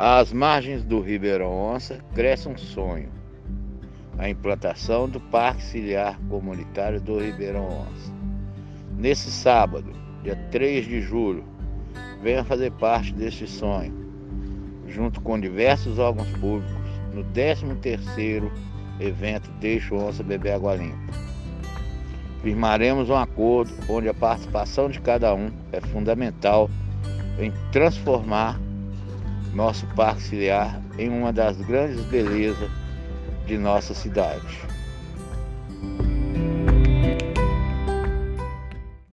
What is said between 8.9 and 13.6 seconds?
Nesse sábado, dia 3 de julho, venha fazer parte deste